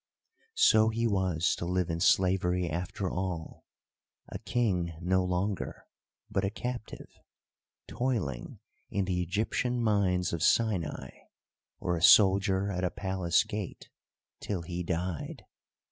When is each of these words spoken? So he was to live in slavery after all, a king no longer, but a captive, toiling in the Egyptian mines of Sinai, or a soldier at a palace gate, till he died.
So 0.57 0.89
he 0.89 1.05
was 1.05 1.55
to 1.57 1.65
live 1.65 1.91
in 1.91 1.99
slavery 1.99 2.67
after 2.67 3.07
all, 3.07 3.65
a 4.29 4.39
king 4.39 4.93
no 4.99 5.23
longer, 5.23 5.85
but 6.27 6.43
a 6.43 6.49
captive, 6.49 7.05
toiling 7.87 8.61
in 8.89 9.05
the 9.05 9.21
Egyptian 9.21 9.79
mines 9.79 10.33
of 10.33 10.41
Sinai, 10.41 11.11
or 11.79 11.95
a 11.95 12.01
soldier 12.01 12.71
at 12.71 12.83
a 12.83 12.89
palace 12.89 13.43
gate, 13.43 13.89
till 14.39 14.63
he 14.63 14.81
died. 14.81 15.45